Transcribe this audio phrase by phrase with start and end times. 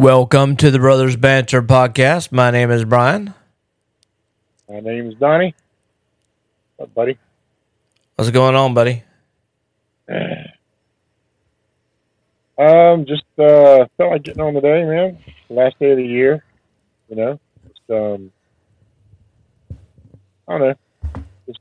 [0.00, 2.32] Welcome to the Brothers Banter podcast.
[2.32, 3.34] My name is Brian.
[4.66, 5.54] My name is Donnie.
[6.78, 7.18] What, buddy?
[8.14, 9.02] What's going on, buddy?
[12.58, 15.18] Um, just uh, felt like getting on the day, man.
[15.50, 16.44] Last day of the year,
[17.08, 17.40] you know.
[17.68, 18.32] Just um,
[20.48, 21.22] I don't know.
[21.46, 21.60] Just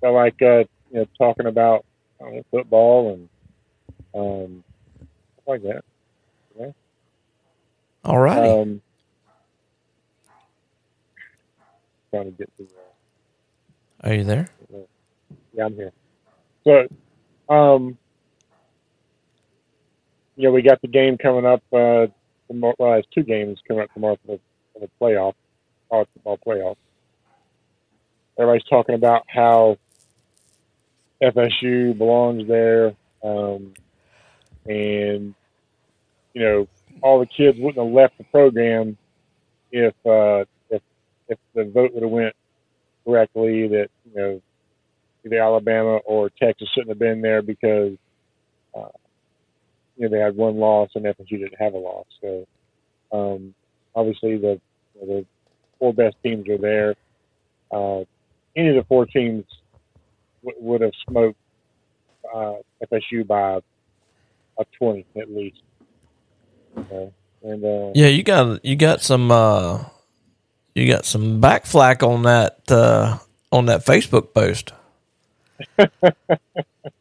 [0.00, 1.84] felt like uh, you know talking about
[2.20, 3.28] I don't know, football and
[4.14, 4.64] um,
[5.34, 5.84] stuff like that.
[8.06, 8.48] All righty.
[8.48, 8.80] Um,
[12.12, 12.62] trying to get to.
[12.62, 14.48] Uh, Are you there?
[15.52, 15.92] Yeah, I'm here.
[16.62, 17.98] So, um,
[20.36, 21.64] yeah, we got the game coming up.
[21.72, 22.06] Uh,
[22.46, 24.40] tomorrow, well, it's two games coming up tomorrow for the,
[24.72, 25.34] for the playoff,
[25.90, 26.76] college football playoff.
[28.38, 29.78] Everybody's talking about how
[31.20, 33.74] FSU belongs there, um,
[34.64, 35.34] and
[36.34, 36.68] you know,
[37.02, 38.96] all the kids wouldn't have left the program
[39.72, 40.82] if uh, if
[41.28, 42.34] if the vote would have went
[43.04, 43.68] correctly.
[43.68, 44.42] That you know,
[45.24, 47.92] either Alabama or Texas shouldn't have been there because
[48.76, 48.88] uh,
[49.96, 52.06] you know they had one loss and FSU didn't have a loss.
[52.20, 52.46] So
[53.12, 53.54] um,
[53.94, 54.60] obviously the
[55.00, 55.24] the
[55.78, 56.94] four best teams are there.
[57.72, 58.04] Uh,
[58.56, 59.44] any of the four teams
[60.44, 61.38] w- would have smoked
[62.34, 62.54] uh,
[62.90, 63.58] FSU by
[64.58, 65.58] a twenty at least.
[66.76, 69.84] And uh, Yeah, you got you got some uh
[70.74, 73.18] you got some backflack on that uh
[73.52, 74.72] on that Facebook post.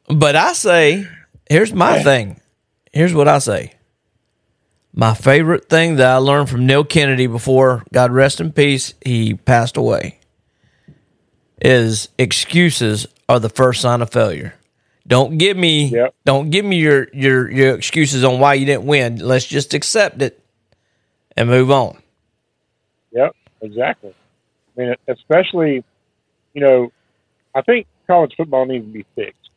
[0.08, 1.08] but I say,
[1.50, 2.40] here's my thing.
[2.94, 3.74] Here's what I say.
[4.94, 9.34] My favorite thing that I learned from Neil Kennedy before God rest in peace, he
[9.34, 10.20] passed away,
[11.62, 14.56] is excuses are the first sign of failure.
[15.08, 16.16] Don't give me Yep.
[16.26, 19.18] don't give me your, your your excuses on why you didn't win.
[19.18, 20.42] Let's just accept it
[21.38, 22.02] and move on.
[23.12, 24.14] Yep, exactly.
[24.78, 25.84] I mean, especially,
[26.54, 26.92] you know,
[27.54, 29.50] I think college football needs to be fixed.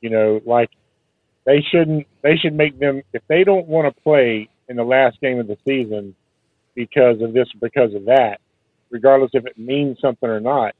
[0.00, 0.70] You know, like
[1.44, 2.06] they shouldn't.
[2.22, 5.48] They should make them if they don't want to play in the last game of
[5.48, 6.14] the season
[6.74, 8.38] because of this, because of that,
[8.90, 10.74] regardless if it means something or not.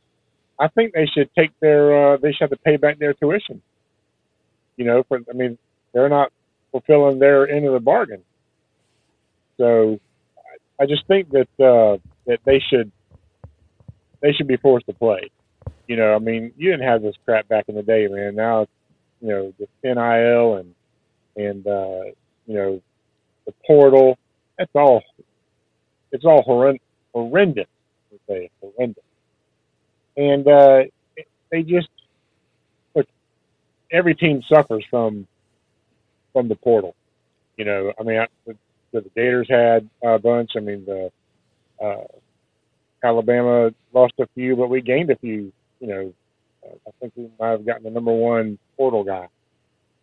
[0.60, 2.14] I think they should take their.
[2.14, 3.60] Uh, they should have to pay back their tuition.
[4.78, 5.58] You know, for I mean,
[5.92, 6.32] they're not
[6.72, 8.22] fulfilling their end of the bargain.
[9.58, 9.98] So
[10.80, 12.90] I just think that uh, that they should
[14.22, 15.30] they should be forced to play.
[15.88, 18.36] You know, I mean, you didn't have this crap back in the day, man.
[18.36, 18.72] Now, it's,
[19.20, 20.74] you know, the NIL and
[21.36, 22.12] and uh,
[22.46, 22.82] you know
[23.46, 24.16] the portal.
[24.58, 25.02] That's all.
[26.12, 26.80] It's all horrend-
[27.12, 27.66] horrendous.
[28.28, 29.04] Horrendous.
[30.16, 30.82] And uh,
[31.50, 31.88] they just.
[33.90, 35.26] Every team suffers from
[36.32, 36.94] from the portal.
[37.56, 38.56] You know, I mean, I, the,
[38.92, 40.52] the Gators had a bunch.
[40.56, 41.10] I mean, the
[41.82, 42.04] uh,
[43.02, 45.52] Alabama lost a few, but we gained a few.
[45.80, 46.14] You know,
[46.64, 49.28] I think we might have gotten the number one portal guy.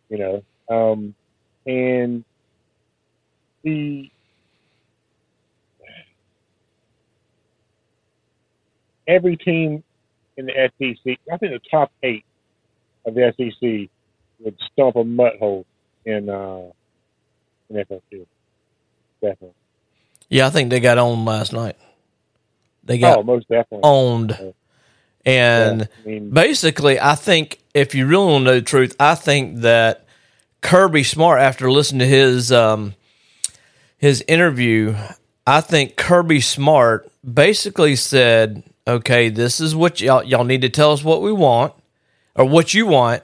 [0.08, 0.42] You know,
[0.74, 1.14] um,
[1.66, 2.24] and
[3.62, 4.10] the
[9.08, 9.82] every team
[10.36, 12.24] in the SEC, I think the top eight
[13.06, 13.88] of the SEC
[14.40, 15.64] would stomp a mud hole
[16.04, 16.70] in uh,
[17.70, 18.26] in FSU.
[19.20, 19.54] Definitely.
[20.28, 21.76] Yeah, I think they got owned last night.
[22.84, 23.80] They got oh, most definitely.
[23.82, 24.54] owned.
[25.24, 28.94] And Yeah, I mean, basically, I think if you really want to know the truth,
[29.00, 30.06] I think that
[30.60, 32.94] Kirby Smart, after listening to his um,
[33.98, 34.94] his interview,
[35.46, 40.92] I think Kirby Smart basically said, "Okay, this is what y'all y'all need to tell
[40.92, 41.72] us what we want
[42.36, 43.22] or what you want."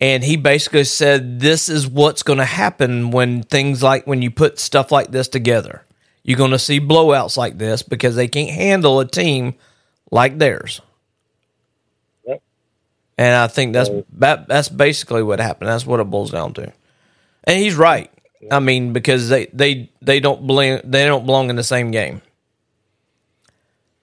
[0.00, 4.30] And he basically said, "This is what's going to happen when things like when you
[4.30, 5.84] put stuff like this together.
[6.22, 9.54] You're going to see blowouts like this because they can't handle a team
[10.10, 10.80] like theirs."
[12.26, 12.42] Yep.
[13.18, 15.68] And I think that's that, that's basically what happened.
[15.68, 16.72] That's what it boils down to.
[17.44, 18.10] And he's right.
[18.50, 22.22] I mean, because they they they don't belong they don't belong in the same game.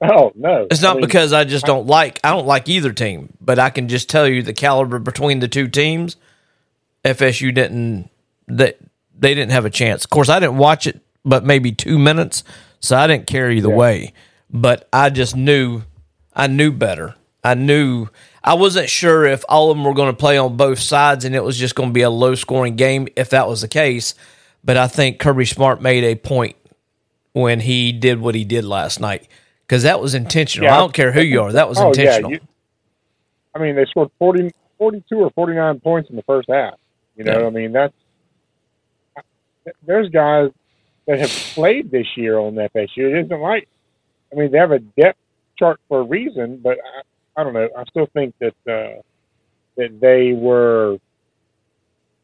[0.01, 2.93] Oh no, It's I not mean, because I just don't like I don't like either
[2.93, 6.15] team, but I can just tell you the caliber between the two teams.
[7.05, 8.09] FSU didn't
[8.47, 8.73] they
[9.17, 10.03] they didn't have a chance.
[10.03, 12.43] Of course, I didn't watch it, but maybe two minutes,
[12.79, 13.75] so I didn't care either Yeah.
[13.75, 14.13] way.
[14.49, 15.83] But I just knew
[16.33, 17.15] I knew better.
[17.43, 18.07] I knew
[18.43, 21.35] I wasn't sure if all of them were going to play on both sides and
[21.35, 24.15] it was just going to be a low scoring game if that was the case.
[24.63, 26.55] But I think Kirby Smart made a point
[27.33, 29.27] when he did what he did last night
[29.67, 30.65] because that was intentional.
[30.67, 30.75] Yeah.
[30.75, 31.51] I don't care who you are.
[31.51, 32.31] That was Oh, intentional.
[32.31, 32.47] Yeah, you,
[33.53, 36.75] I mean, they scored 40, 42 or 49 points in the first half.
[37.15, 37.47] You know, Yeah.
[37.47, 37.93] I mean, that's
[39.85, 40.51] there's guys
[41.07, 42.97] that have played this year on FSU.
[42.97, 43.67] It isn't like,
[44.31, 45.19] I mean, they have a depth
[45.57, 46.77] chart for a reason, but
[47.35, 47.67] I, I don't know.
[47.77, 49.01] I still think that uh,
[49.75, 50.97] that they were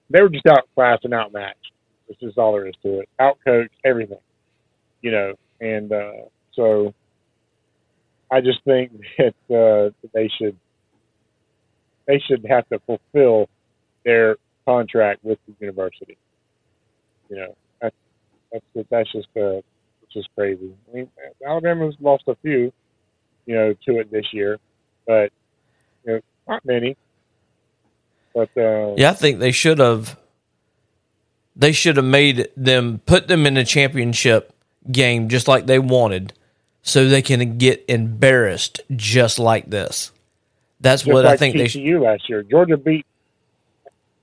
[0.10, 1.72] they were just outclassed and outmatched.
[2.08, 3.10] This is all there is to it.
[3.20, 4.20] Outcoached everything,
[5.02, 6.12] you know, and uh,
[6.54, 6.94] so
[8.34, 10.58] I just think that uh, they should
[12.08, 13.48] they should have to fulfill
[14.04, 16.18] their contract with the university.
[17.30, 17.96] You know, that's
[18.52, 19.62] that's that's just uh,
[20.12, 20.74] just crazy.
[20.92, 21.10] I mean,
[21.46, 22.74] Alabama's lost a few,
[23.46, 24.58] you know, to it this year,
[25.06, 25.32] but
[26.04, 26.98] you know, not many.
[28.34, 30.18] But uh, yeah, I think they should have.
[31.56, 34.56] They should have made them put them in a championship
[34.92, 36.34] game just like they wanted,
[36.84, 40.12] so they can get embarrassed just like this.
[40.82, 42.02] That's what like I think TCU they should.
[42.02, 42.44] last year.
[42.44, 43.06] Georgia beat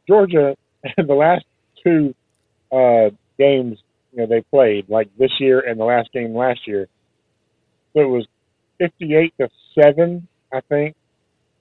[0.07, 0.55] Georgia
[0.99, 1.45] in the last
[1.83, 2.15] two
[2.71, 3.79] uh, games.
[4.13, 6.87] You know they played like this year and the last game last year.
[7.95, 8.27] So it was
[8.79, 10.97] fifty-eight to seven, I think,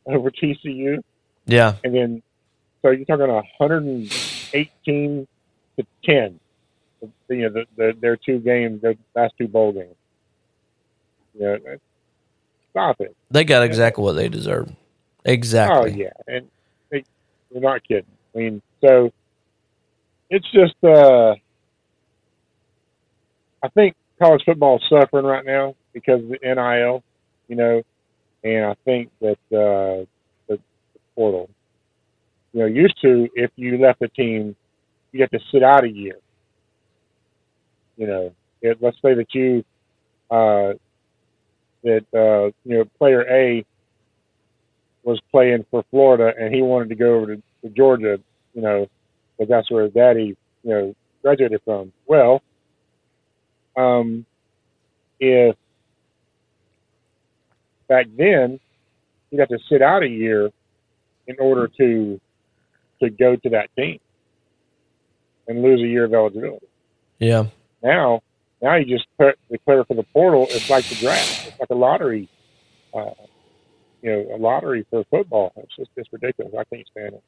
[0.06, 1.02] over TCU,
[1.46, 2.24] Yeah, and then
[2.82, 4.14] so you're talking hundred and
[4.54, 5.28] eighteen
[5.78, 6.40] to ten.
[7.30, 9.96] You know the, the, their two games, their last two bowl games.
[11.40, 11.80] Yeah, that's-
[12.72, 13.16] stop it.
[13.32, 14.76] they got exactly what they deserved.
[15.26, 15.92] Exactly.
[15.92, 16.48] Oh yeah, and
[16.92, 17.04] they,
[17.50, 18.06] we're not kidding.
[18.36, 19.12] I mean, so
[20.30, 21.36] it's just uh,
[23.64, 27.04] I think college football is suffering right now because of the NIL,
[27.48, 27.82] you know,
[28.44, 30.06] and I think that uh,
[30.48, 30.60] the, the
[31.16, 31.50] portal,
[32.54, 34.56] you know, used to if you left a team,
[35.12, 36.18] you had to sit out a year.
[37.98, 39.64] You know, it, let's say that you
[40.32, 40.74] uh,
[41.84, 43.66] that uh, you know player A
[45.04, 48.20] was playing for Florida and he wanted to go over to, to Georgia,
[48.54, 48.88] you know,
[49.38, 51.92] because that's where his daddy, you know, graduated from.
[52.06, 52.42] Well,
[53.76, 54.26] um,
[55.20, 55.56] if
[57.88, 58.60] back then
[59.32, 60.50] you'd have to sit out a year
[61.28, 62.20] in order to
[63.02, 64.00] to go to that team
[65.48, 66.68] and lose a year of eligibility.
[67.18, 67.46] Yeah.
[67.82, 68.22] Now,
[68.62, 70.48] now you just put, declare for the portal.
[70.50, 71.48] It's like the draft.
[71.48, 72.30] It's like a lottery.
[72.94, 73.12] Uh,
[74.02, 75.54] you know, a lottery for football.
[75.58, 76.54] It's just it's ridiculous.
[76.58, 77.24] I can't stand it.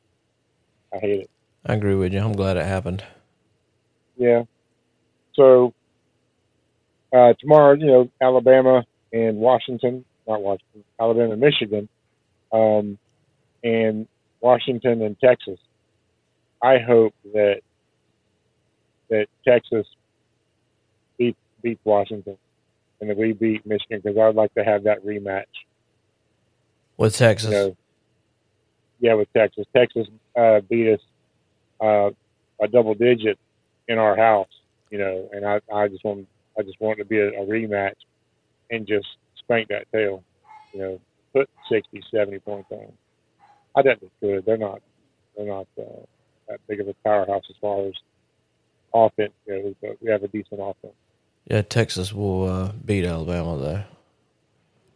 [0.93, 1.29] I hate it.
[1.65, 2.19] I agree with you.
[2.19, 3.03] I'm glad it happened.
[4.17, 4.43] Yeah.
[5.35, 5.73] So
[7.13, 8.83] uh, tomorrow, you know, Alabama
[9.13, 11.89] and Washington, not Washington, Alabama, and Michigan,
[12.51, 12.97] um,
[13.63, 14.07] and
[14.39, 15.59] Washington and Texas.
[16.63, 17.61] I hope that
[19.09, 19.85] that Texas
[21.61, 22.37] beats Washington
[22.99, 25.45] and that we beat Michigan because I'd like to have that rematch.
[26.97, 27.49] With Texas.
[27.49, 27.77] You know,
[28.99, 29.65] yeah, with Texas.
[29.75, 30.99] Texas uh, beat us
[31.81, 32.11] uh,
[32.61, 33.39] a double digit
[33.87, 34.49] in our house,
[34.91, 36.27] you know, and I, I just want
[36.57, 37.95] I just want to be a, a rematch
[38.69, 39.07] and just
[39.37, 40.23] spank that tail,
[40.73, 41.01] you know,
[41.33, 42.91] put 60, 70 points on.
[43.75, 44.45] I think they could.
[44.45, 44.81] They're not
[45.35, 46.05] they're not uh,
[46.49, 47.93] that big of a powerhouse as far as
[48.93, 50.93] offense goes, but we have a decent offense.
[51.49, 53.83] Yeah, Texas will uh, beat Alabama though.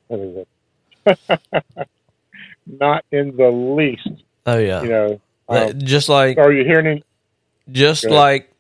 [0.10, 0.46] That is
[1.08, 1.30] it.
[2.68, 4.82] not in the least, Oh yeah.
[4.84, 5.22] you know.
[5.48, 6.88] Um, just like are you hearing?
[6.88, 7.04] Any,
[7.72, 8.52] just like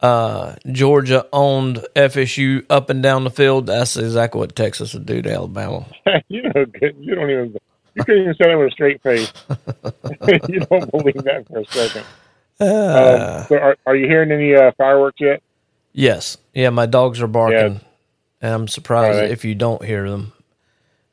[0.00, 5.22] uh, Georgia owned FSU up and down the field, that's exactly what Texas would do
[5.22, 5.86] to Alabama.
[6.28, 6.66] you know.
[6.80, 7.56] You don't even.
[7.94, 9.30] You couldn't even say that with a straight face.
[10.48, 12.04] you don't believe that for a second.
[12.58, 12.64] Uh,
[13.40, 15.42] Um, so are, are you hearing any uh, fireworks yet?
[15.92, 17.80] Yes, yeah, my dogs are barking,
[18.40, 19.30] and I'm surprised they?
[19.30, 20.32] if you don't hear them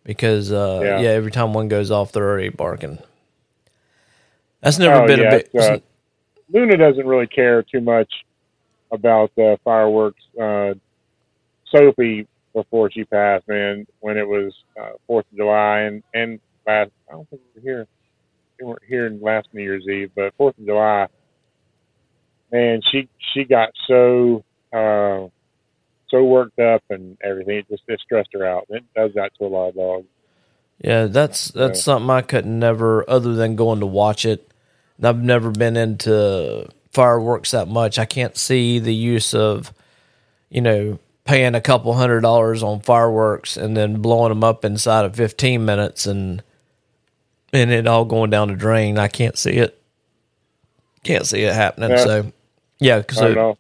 [0.03, 1.00] because uh, yeah.
[1.01, 1.09] Yeah.
[1.12, 3.00] every time one goes off, they're already barking.
[4.62, 5.50] That's never Oh, been yeah, a big.
[5.53, 5.79] it's, uh,
[6.51, 8.12] Luna doesn't really care too much
[8.91, 10.21] about uh, fireworks.
[10.39, 10.74] Uh,
[11.74, 16.91] Sophie, before she passed, man, when it was uh, Fourth of July and and last,
[17.07, 17.88] I don't think we were here.
[18.59, 21.07] We weren't here in last New Year's Eve, but Fourth of July,
[22.51, 24.43] man, she she got so
[24.74, 25.28] uh,
[26.10, 27.58] so worked up and everything.
[27.58, 28.66] It just it stressed her out.
[28.70, 30.08] It does that to a lot of dogs.
[30.84, 34.50] Yeah, that's that's something I couldn't never, other than going to watch it.
[34.98, 38.00] And I've never been into fireworks that much.
[38.00, 39.74] I can't see the use of,
[40.50, 45.06] you know, paying a couple hundred dollars on fireworks and then blowing them up inside
[45.06, 46.42] of fifteen minutes and
[47.52, 48.98] and it all going down the drain.
[48.98, 49.80] I can't see it.
[51.04, 51.92] Can't see it happening.
[51.92, 52.04] Yeah.
[52.04, 52.32] So,
[52.80, 53.58] yeah, I don't because know.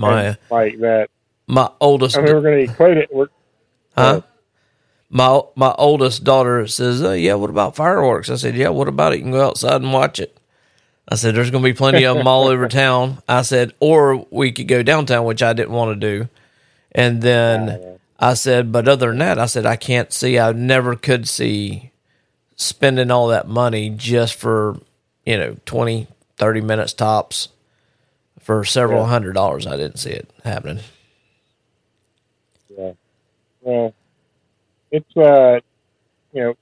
[0.00, 1.08] My like that.
[1.46, 3.08] my oldest I mean, we're going to equate it.
[3.12, 3.28] We're,
[3.96, 4.22] Huh?
[5.08, 9.12] My my oldest daughter says, uh, "Yeah, what about fireworks?" I said, "Yeah, what about
[9.12, 9.16] it?
[9.16, 10.36] You can go outside and watch it."
[11.10, 13.18] I said, there's going to be plenty of them all over town.
[13.28, 16.28] I said, or we could go downtown, which I didn't want to do.
[16.92, 20.94] And then I said, but other than that, I said, I can't see, I never
[20.94, 21.90] could see
[22.54, 24.78] spending all that money just for,
[25.26, 27.48] you know, 20, 30 minutes tops
[28.40, 29.08] for several Yeah.
[29.08, 29.66] hundred dollars.
[29.66, 30.82] I didn't see it happening.
[32.68, 32.92] Yeah.
[33.62, 33.94] Well,
[34.90, 35.60] it's uh,
[36.32, 36.54] you know,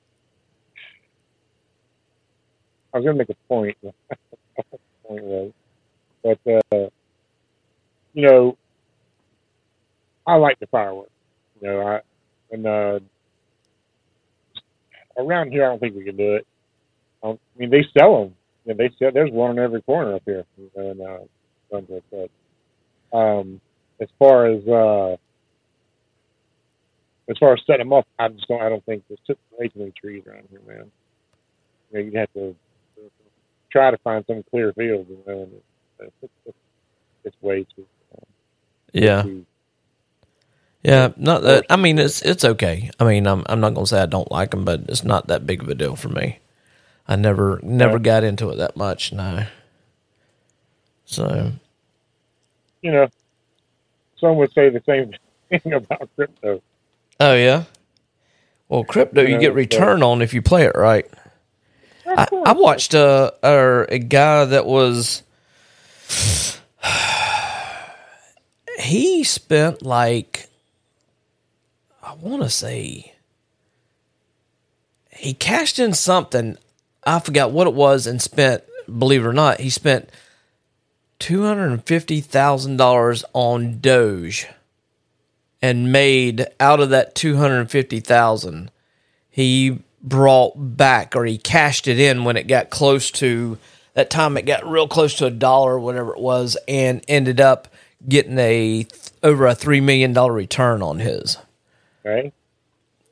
[2.93, 3.77] I was going to make a point.
[5.07, 5.53] point was,
[6.23, 6.39] but
[6.73, 6.89] uh,
[8.15, 8.57] you know,
[10.27, 11.11] I like the fireworks.
[11.61, 12.01] You know, I
[12.51, 13.01] and uh,
[15.19, 16.47] around here, I don't think we can do it.
[17.23, 18.35] I, mean, they sell them.
[18.65, 19.11] You know, they sell.
[19.13, 20.45] There's one in every corner up here
[20.77, 21.01] and.
[21.01, 21.19] uh,
[21.71, 22.31] But
[23.17, 23.61] um,
[24.01, 25.17] as far as uh,
[27.31, 28.63] as far as setting them up, I just don't.
[28.63, 30.91] I don't think there's too, too many trees around here, man.
[31.93, 32.57] You know, you'd have to
[33.73, 35.43] try to find some clear field, you know.
[35.43, 35.53] And
[36.23, 36.57] it's, it's,
[37.25, 37.87] it's way too.
[38.93, 39.23] Yeah.
[39.23, 39.47] too
[40.83, 41.67] Yeah, not that.
[41.71, 42.91] I mean, it's it's okay.
[43.01, 45.47] I mean, I'm I'm not gonna say I don't like them, but it's not that
[45.47, 46.39] big of a deal for me.
[47.09, 48.01] I never never Yeah.
[48.01, 49.13] got into it that much.
[49.13, 49.47] No.
[51.09, 51.53] So
[52.83, 53.09] you know,
[54.19, 55.13] some would say the same
[55.63, 56.63] thing about crypto.
[57.21, 57.65] oh yeah.
[58.69, 61.07] Well, crypto you Yeah, get return on if you play it right.
[62.07, 65.23] I, I watched a, a a guy that was
[68.79, 70.49] he spent like
[72.03, 73.15] I want to say
[75.11, 76.57] he cashed in something
[77.05, 78.63] I forgot what it was and spent
[78.99, 80.09] believe it or not he spent
[81.19, 84.47] two hundred and fifty thousand dollars on Doge
[85.61, 88.71] and made out of that two hundred and fifty thousand
[89.31, 93.59] he brought back or he cashed it in when it got close to
[93.95, 97.41] that time it got real close to a dollar or whatever it was and ended
[97.41, 97.67] up
[98.09, 98.87] getting a
[99.25, 101.37] over a three million dollar return on his
[102.05, 102.33] Right?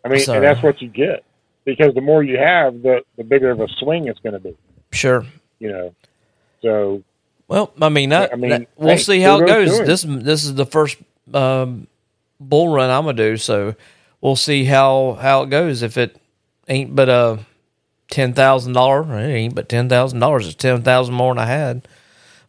[0.04, 1.24] I mean, So- and that's what you get
[1.64, 4.56] because the more you have, the the bigger of a swing it's going to be.
[4.92, 5.26] sure
[5.58, 5.94] You know,
[6.62, 7.02] so
[7.48, 10.44] well i mean, that, I mean, that- we'll hey, see how it goes this this
[10.44, 10.98] is the first
[11.32, 11.86] um,
[12.40, 13.74] bull run i'm gonna do so
[14.20, 16.16] we'll see how how it goes if it
[16.68, 17.38] ain't but a
[18.10, 21.46] ten thousand dollar it ain't but ten thousand dollars it's ten thousand more than i
[21.46, 21.86] had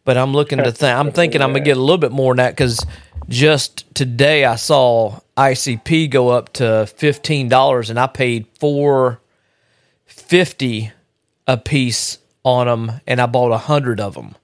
[0.08, 0.98] but I'm looking to think.
[0.98, 2.82] I'm thinking I'm gonna get a little bit more than that because
[3.28, 9.20] just today I saw ICP go up to fifteen dollars, and I paid four
[10.06, 10.92] fifty
[11.46, 14.34] a piece on them, and I bought a hundred of them.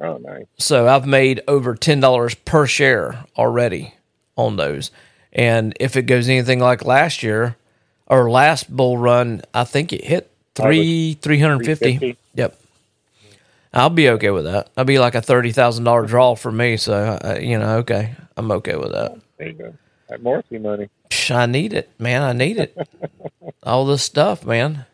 [0.00, 0.46] Oh nice.
[0.58, 3.94] So I've made over ten dollars per share already
[4.36, 4.90] on those.
[5.32, 7.56] And if it goes anything like last year
[8.06, 11.96] or last bull run, I think it hit three three hundred fifty.
[11.98, 12.18] 350.
[12.34, 12.60] Yep.
[13.72, 14.70] I'll be okay with that.
[14.76, 16.76] I'll be like a thirty thousand dollar draw for me.
[16.76, 19.18] So uh, you know, okay, I'm okay with that.
[19.38, 19.74] There you go.
[20.08, 20.88] That Morrissey money.
[21.30, 22.22] I need it, man.
[22.22, 22.76] I need it.
[23.62, 24.86] All this stuff, man.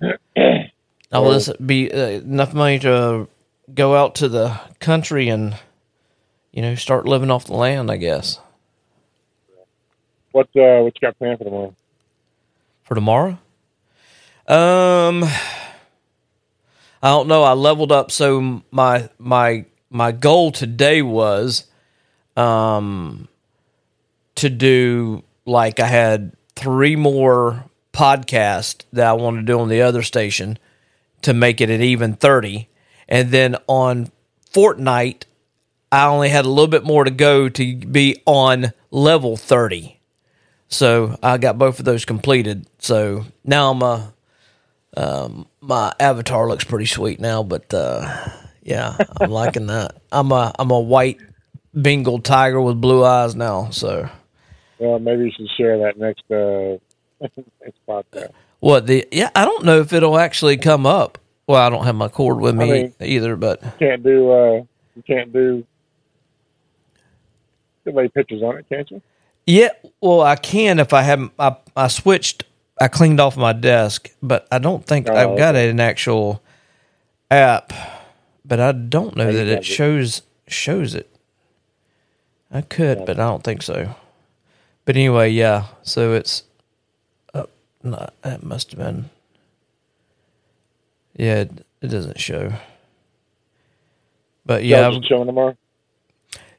[1.12, 3.28] All this be uh, enough money to
[3.74, 5.56] go out to the country and
[6.52, 7.90] you know start living off the land.
[7.90, 8.38] I guess
[10.32, 11.74] What uh, what you got planned for tomorrow?
[12.84, 13.38] for tomorrow.
[14.48, 17.42] Um, I don't know.
[17.42, 21.64] I leveled up, so my my my goal today was,
[22.36, 23.28] um,
[24.36, 29.82] to do like I had three more podcasts that I wanted to do on the
[29.82, 30.58] other station
[31.22, 32.68] to make it at even thirty,
[33.08, 34.10] and then on
[34.52, 35.24] Fortnite,
[35.92, 40.00] I only had a little bit more to go to be on level thirty.
[40.68, 42.66] So I got both of those completed.
[42.78, 44.12] So now I'm a
[44.96, 48.28] um, my avatar looks pretty sweet now, but uh,
[48.62, 49.96] yeah, I'm liking that.
[50.10, 51.18] I'm a I'm a white
[51.74, 53.68] Bengal tiger with blue eyes now.
[53.70, 54.08] So
[54.78, 56.78] Well, maybe you should share that next uh,
[57.62, 58.32] next podcast.
[58.60, 61.18] what the yeah I don't know if it'll actually come up.
[61.46, 64.52] Well, I don't have my cord with me mean- either, but You can't do uh,
[64.96, 65.64] you can't do.
[67.84, 69.00] You lay pictures on it, can't you?
[69.46, 69.68] yeah,
[70.00, 72.44] well I can if I have I I switched
[72.80, 76.42] I cleaned off my desk, but I don't think Oh, I've got an actual
[77.30, 77.72] app,
[78.44, 79.64] but I don't know you that it it.
[79.64, 81.08] shows shows it.
[82.50, 83.94] I could, but I don't think so.
[84.84, 85.66] But anyway, yeah.
[85.82, 86.42] So it's
[87.34, 87.46] uh,
[87.84, 89.10] no, that must have been.
[91.18, 92.52] Yeah, it, it doesn't show.
[94.44, 95.56] But Yeah, yeah, just chilling tomorrow.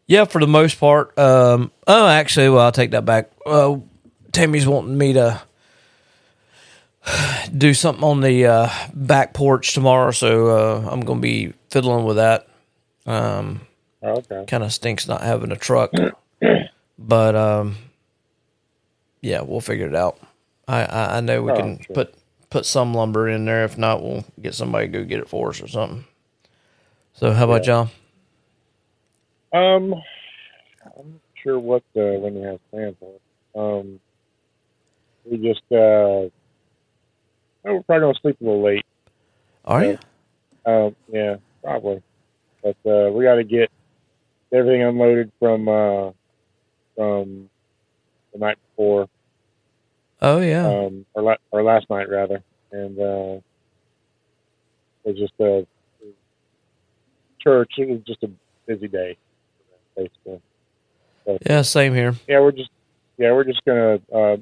[0.08, 1.18] yeah, for the most part.
[1.18, 3.32] Um, oh, actually, well, I'll take that back.
[3.46, 3.78] Uh,
[4.32, 5.42] Tammy's wanting me to
[7.58, 12.06] do something on the uh, back porch tomorrow, so uh, I'm going to be fiddling
[12.06, 12.48] with that.
[13.06, 13.62] Um,
[14.04, 14.46] Oh, okay.
[14.48, 15.92] kind of stinks not having a truck,
[17.00, 17.76] but um,
[19.22, 20.20] yeah, we'll figure it out.
[20.68, 21.94] I I, I know we Oh, can sure.
[21.96, 22.14] put
[22.58, 23.64] put some lumber in there.
[23.66, 26.06] If not, we'll get somebody to go get it for us or something.
[27.14, 27.90] So how about y'all?
[29.54, 29.94] Um,
[30.84, 33.80] I'm not sure what uh, when you have plans on.
[33.80, 34.00] Um,
[35.24, 36.32] we just uh, oh,
[37.64, 38.86] we're probably gonna sleep a little late.
[39.64, 40.00] Are you?
[40.66, 42.02] Um, yeah, probably.
[42.64, 43.70] But uh, we got to get
[44.52, 46.12] everything unloaded from uh,
[46.96, 47.50] from
[48.34, 49.08] the night before,
[50.22, 50.68] Oh yeah.
[50.68, 53.40] um, or, la- or last night rather, and uh,
[55.04, 55.66] it was just a
[57.40, 57.72] church.
[57.78, 58.30] It was just a
[58.68, 59.18] busy day,
[59.96, 60.40] basically.
[61.46, 62.14] yeah, same here.
[62.28, 62.70] Yeah, we're just
[63.18, 64.38] yeah, we're just gonna uh,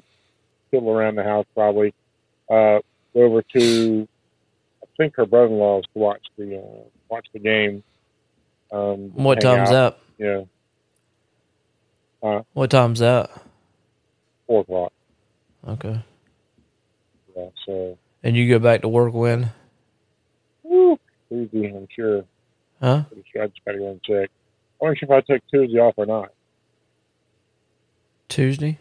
[0.70, 1.94] fiddle around the house probably.
[2.50, 2.78] Uh,
[3.14, 4.06] go over to
[4.82, 7.82] I think her brother-in-law's to watch the uh, watch the game.
[8.72, 9.98] Um, What time's out.
[10.18, 10.44] that?
[12.20, 13.30] Yeah, What time's that?
[14.46, 14.92] four o'clock.
[15.66, 16.00] Okay.
[17.66, 19.50] So And you go back to work when?
[20.62, 22.24] woo, Tuesday, I'm sure.
[22.80, 23.04] Huh?
[23.08, 24.30] Pretty sure I just gotta go and check.
[24.82, 26.30] I'm not sure if I take Tuesday off or not.
[28.28, 28.78] Tuesday?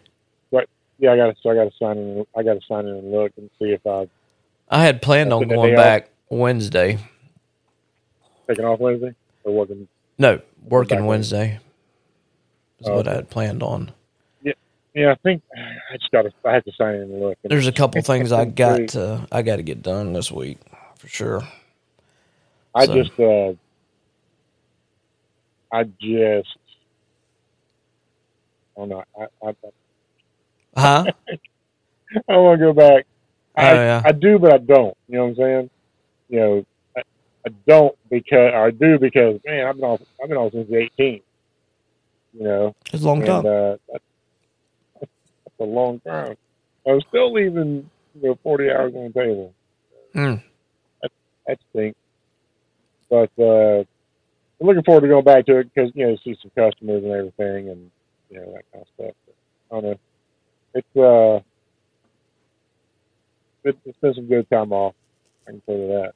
[0.97, 2.25] Yeah, I gotta so I gotta sign in.
[2.37, 4.09] I gotta sign in and look and see if I've
[4.69, 5.77] I had planned on going day off?
[5.77, 6.99] back Wednesday.
[8.47, 9.87] Taking off Wednesday or working.
[10.17, 11.59] No, working Wednesday.
[12.79, 13.91] Is Oh, what I had planned on.
[14.95, 16.31] Yeah, I think I just gotta.
[16.45, 17.37] I have to sign in and look.
[17.43, 20.57] There's a couple things I got to I got to get done this week
[20.97, 21.43] for sure.
[22.73, 23.53] I So- just, uh,
[25.71, 26.57] I just,
[28.77, 29.03] I don't know.
[29.19, 29.53] I, I,
[30.77, 31.05] Huh?
[32.29, 33.05] I want to go back.
[33.57, 34.01] I, Oh, yeah.
[34.05, 34.95] I do, but I don't.
[35.07, 35.69] You know what I'm saying?
[36.29, 36.65] You know,
[36.97, 37.01] I,
[37.47, 40.01] I don't because, I do because, man, I've been off.
[40.21, 41.21] I've been off since 18.
[42.37, 43.45] You know, It's a long and time.
[43.45, 43.97] uh,
[45.59, 46.35] a long time.
[46.87, 47.89] I'm still leaving,
[48.21, 49.53] you know, 40 hours on the table.
[50.15, 50.41] Mm.
[51.47, 51.99] that stinks.
[53.09, 53.83] But uh,
[54.59, 57.11] I'm looking forward to going back to it because you know see some customers and
[57.11, 57.91] everything, and
[58.29, 59.15] you know that kind of stuff.
[59.25, 59.35] But,
[59.71, 59.99] I don't know.
[60.73, 61.43] It's uh,
[63.63, 64.95] it, it's been some good time off.
[65.47, 66.13] I can tell you that.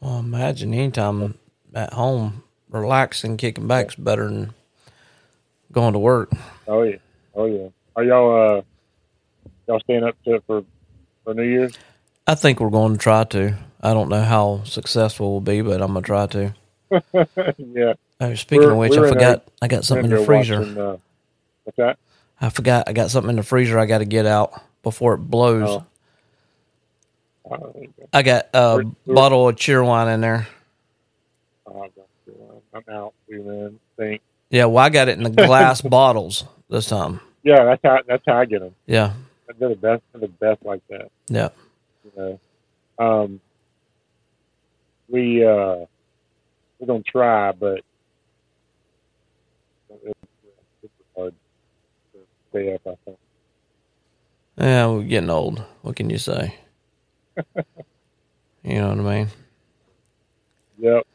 [0.00, 1.34] Well, imagine anytime
[1.74, 4.54] at home relaxing, kicking back's better than
[5.72, 6.30] going to work.
[6.66, 6.96] Oh yeah,
[7.34, 7.68] oh yeah.
[7.98, 8.62] Are y'all uh,
[9.66, 10.62] y'all staying up to it for
[11.24, 11.76] for New Year's?
[12.28, 13.56] I think we're going to try to.
[13.80, 16.54] I don't know how successful we'll be, but I'm gonna try to.
[17.58, 17.94] yeah.
[18.20, 20.60] Oh, speaking We're- of which, I forgot I got something in the freezer.
[20.60, 20.96] watching, uh,
[21.64, 21.98] what's that?
[22.40, 25.18] I forgot I got something in the freezer I got to get out before it
[25.18, 25.82] blows.
[27.50, 27.50] Oh.
[27.50, 27.58] Uh,
[28.12, 30.46] I got a We're- we're- bottle of Cheerwine in there.
[31.66, 31.88] uh,
[32.72, 33.80] I'm out, man.
[33.96, 34.22] Think.
[34.50, 37.20] Yeah, well, I got it in the glass bottles this time.
[37.48, 38.74] Yeah, that's how that's how I get them.
[38.84, 39.14] Yeah,
[39.58, 40.02] They're the best.
[40.12, 41.10] They're the best like that.
[41.28, 41.48] yeah.
[42.04, 42.40] you know.
[42.98, 43.40] Um,
[45.08, 45.86] we uh,
[46.78, 47.80] we're gonna try, but
[49.88, 50.18] it's,
[50.82, 51.32] it's hard
[52.12, 52.18] to
[52.50, 52.82] stay up.
[52.86, 53.18] I think.
[54.58, 55.64] Yeah, we're getting old.
[55.80, 56.54] What can you say?
[58.62, 59.28] you know what I mean?
[60.80, 61.06] Yep.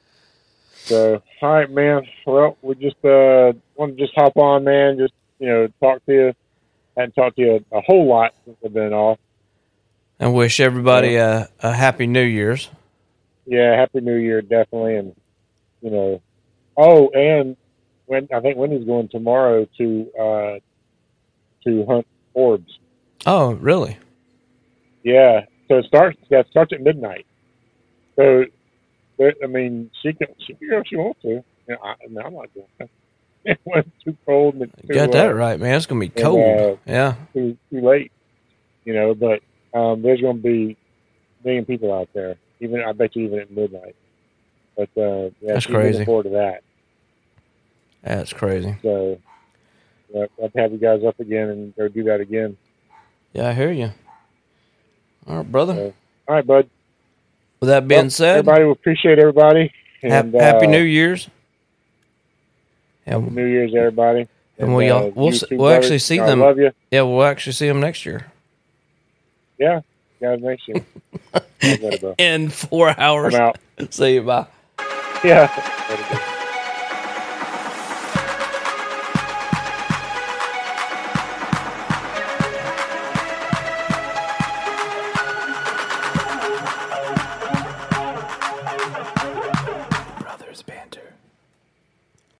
[0.74, 2.08] So, all right, man.
[2.26, 4.98] Well, we just uh want to just hop on, man.
[4.98, 6.34] Just you know, talk to you.
[6.96, 9.20] Hadn't talked to you a, a whole lot since I've been off.
[10.20, 12.70] And wish everybody a, a happy New Year's.
[13.46, 15.16] Yeah, happy New Year, definitely, and
[15.82, 16.22] you know.
[16.78, 17.58] Oh, and
[18.06, 20.60] when I think Wendy's going tomorrow to uh
[21.66, 22.80] to hunt orbs.
[23.26, 23.98] Oh, really?
[25.04, 26.18] Yeah, so it starts.
[26.30, 27.26] Yeah, it starts at midnight.
[28.16, 28.46] So,
[29.20, 31.30] I mean, she can she can go if she wants to.
[31.30, 32.90] You know, I, I mean, I'm not going.
[33.46, 35.76] It was too cold and You too, got that uh, right, man.
[35.76, 36.40] It's gonna be and, cold.
[36.60, 37.16] uh, yeah.
[37.34, 38.12] too too late.
[38.86, 39.42] You know, but
[39.78, 40.78] um, there's going to be
[41.44, 42.36] a million people out there.
[42.60, 43.96] Even I bet you even at midnight.
[44.78, 46.06] But uh, yeah, That's looking crazy.
[46.06, 46.64] forward to that.
[48.04, 48.76] That's crazy.
[48.82, 49.18] So,
[50.14, 52.58] yeah, I'll have you guys up again and go do that again.
[53.32, 53.92] Yeah, I hear you.
[55.28, 55.94] All right, brother.
[56.28, 56.70] All right, bud.
[57.62, 59.72] With that being Well, said, everybody, we appreciate everybody.
[60.02, 61.30] And, happy uh, New Year's.
[63.06, 64.28] Yeah, Happy New Year's, everybody.
[64.58, 66.40] And we all- uh, we'll you s- two we'll actually see I them.
[66.40, 66.72] love you.
[66.92, 68.28] yeah, we'll actually see them next year
[69.58, 69.82] Yeah,
[70.22, 70.84] guys, next year.
[72.18, 73.34] In four hours.
[73.36, 73.58] I'm out.
[73.94, 74.22] See you.
[74.24, 74.46] Bye.
[75.24, 76.30] Yeah.